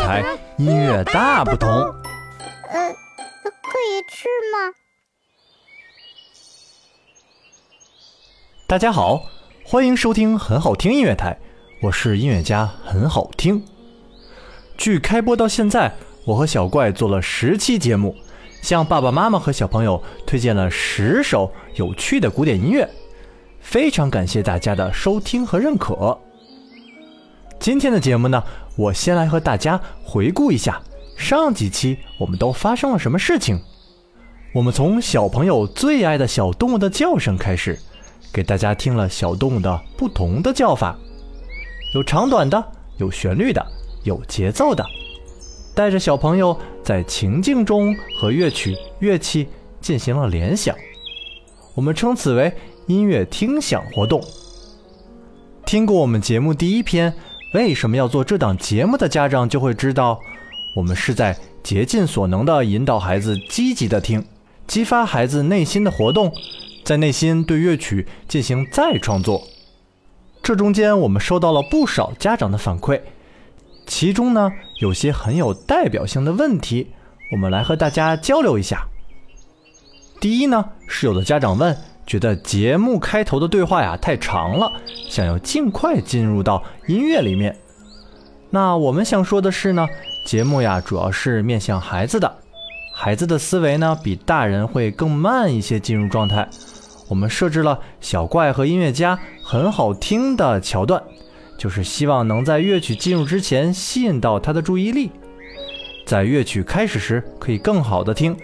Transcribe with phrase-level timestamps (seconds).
[0.00, 0.24] 台，
[0.56, 1.68] 音乐大不同。
[1.70, 2.92] 呃，
[3.62, 4.74] 可以吃吗？
[8.66, 9.22] 大家好，
[9.64, 11.38] 欢迎收听很好听音乐台，
[11.82, 13.64] 我是音乐家很好听。
[14.76, 15.92] 据开播到现在，
[16.24, 18.14] 我和小怪做了十期节目，
[18.62, 22.88] 向爸爸妈妈和小朋友推荐了十首有趣的古典音乐，
[23.60, 26.18] 非常感谢大家的收听和认可。
[27.60, 28.42] 今天的节目呢，
[28.76, 30.80] 我先来和大家回顾一下
[31.16, 33.60] 上几期我们都发生了什么事情。
[34.52, 37.78] 我们从小朋友最爱的小动物的叫声开始。
[38.30, 40.94] 给大家听了小动物的不同的叫法，
[41.94, 42.62] 有长短的，
[42.98, 43.66] 有旋律的，
[44.04, 44.84] 有节奏的，
[45.74, 49.48] 带着小朋友在情境中和乐曲、乐器
[49.80, 50.76] 进行了联想，
[51.74, 52.52] 我们称此为
[52.86, 54.22] 音乐听响活动。
[55.64, 57.12] 听过我们节目第一篇
[57.54, 60.20] 为什么要做这档节目的家长就会知道，
[60.74, 64.24] 我们是在竭尽所能的引导孩子积极的听，
[64.66, 66.32] 激发孩子内心的活动。
[66.84, 69.46] 在内心对乐曲进行再创作，
[70.42, 73.02] 这中间我们收到了不少家长的反馈，
[73.86, 74.50] 其中呢
[74.80, 76.86] 有些很有代表性的问题，
[77.32, 78.86] 我们来和大家交流一下。
[80.18, 81.76] 第一呢是有的家长问，
[82.08, 84.72] 觉得节目开头的对话呀太长了，
[85.10, 87.54] 想要尽快进入到音乐里面。
[88.48, 89.86] 那我们想说的是呢，
[90.24, 92.34] 节目呀主要是面向孩子的，
[92.94, 96.48] 孩子的思维呢比大人会更慢一些进入状态。
[97.10, 101.02] 我们设置了小怪和音乐家很好听的桥段，
[101.58, 105.10] 就是希望能在乐曲进入之前吸引到他的注意力，
[106.06, 108.34] 在乐曲开始时可以更好的听。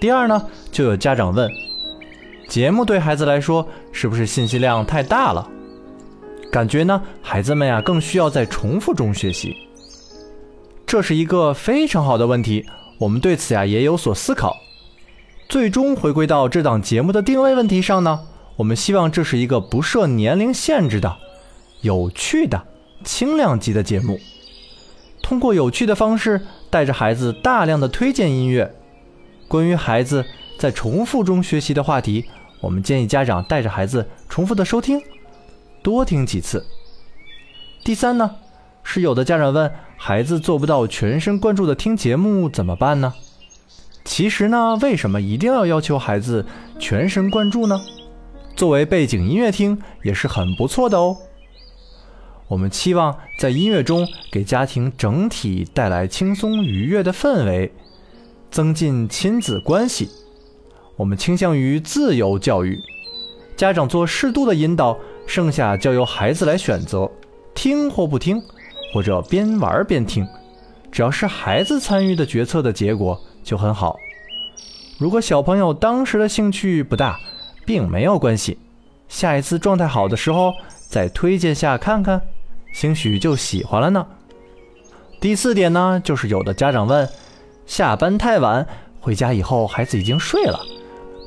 [0.00, 1.48] 第二呢，就有家长问，
[2.48, 5.46] 节目对孩子来说是不是信息量太大了？
[6.50, 9.54] 感觉呢，孩子们呀更需要在重复中学习。
[10.86, 12.64] 这是一个非常好的问题，
[12.98, 14.56] 我们对此呀也有所思考。
[15.46, 18.20] 最终回归到这档节目的定位问题上呢，
[18.56, 21.14] 我们希望这是一个不设年龄限制的、
[21.82, 22.66] 有趣的、
[23.04, 24.18] 轻量级的节目。
[25.22, 28.74] 通过有趣的方式，带着孩子大量的推荐音乐。
[29.46, 30.24] 关于孩子
[30.58, 32.24] 在重复中学习的话题，
[32.60, 35.00] 我们建议家长带着孩子重复的收听，
[35.82, 36.64] 多听几次。
[37.84, 38.36] 第三呢，
[38.82, 43.14] 是有的家长问，孩子做不到全神贯注的听节目怎么办呢？
[44.04, 46.44] 其实呢，为什么一定要要求孩子
[46.78, 47.80] 全神贯注呢？
[48.56, 51.16] 作为背景音乐听也是很不错的哦。
[52.48, 57.72] 我们期望在音乐中给家庭整体带来轻松愉悦的氛围，
[58.50, 60.08] 增进亲子关系。
[60.98, 62.82] 我们倾向于自由教育，
[63.56, 67.10] 家长做适度的引导，剩下交由孩子来选择，
[67.54, 68.42] 听或不听，
[68.92, 70.26] 或者边玩边听，
[70.92, 73.18] 只要是孩子参与的决策的结果。
[73.44, 73.96] 就很好。
[74.98, 77.18] 如果小朋友当时的兴趣不大，
[77.64, 78.58] 并没有关系，
[79.08, 80.52] 下一次状态好的时候
[80.86, 82.20] 再推荐下看看，
[82.74, 84.06] 兴许就喜欢了呢。
[85.18, 87.08] 第四点呢，就是有的家长问，
[87.64, 88.66] 下班太晚，
[89.00, 90.60] 回家以后孩子已经睡了，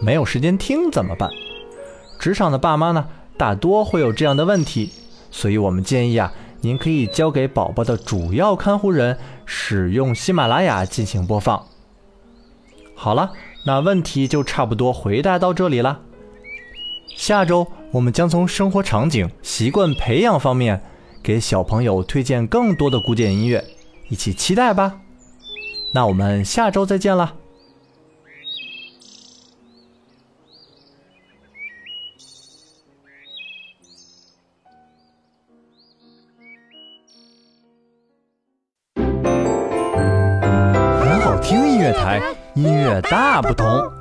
[0.00, 1.28] 没有时间听怎么办？
[2.18, 4.90] 职场的爸妈呢，大多会有这样的问题，
[5.30, 11.64] 所以我们建议啊，您可以交给宝宝的主要看护人使用喜马拉雅进行播放。
[12.94, 13.32] 好了，
[13.64, 16.00] 那问题就差不多回答到这里了。
[17.16, 20.82] 下周我们将从生活场景、习惯培养方面
[21.22, 23.64] 给小朋友推荐更多的古典音乐，
[24.08, 25.00] 一起期待吧。
[25.92, 27.34] 那我们下周再见了。
[41.88, 42.20] 乐台。
[42.54, 43.97] 音乐大不同。